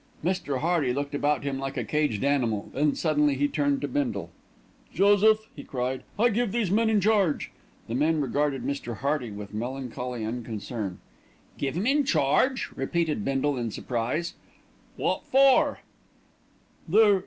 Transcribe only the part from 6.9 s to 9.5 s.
charge." The men regarded Mr. Hearty